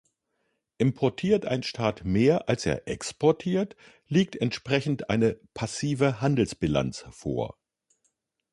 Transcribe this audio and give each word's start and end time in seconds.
Importiert 0.79 1.45
ein 1.45 1.61
Staat 1.61 2.05
mehr 2.05 2.49
als 2.49 2.65
er 2.65 2.87
exportiert, 2.87 3.75
liegt 4.07 4.35
entsprechend 4.35 5.11
eine 5.11 5.35
„passive 5.53 6.21
Handelsbilanz“ 6.21 7.05
vor. 7.11 7.55